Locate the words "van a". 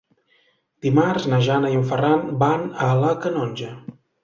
2.47-2.91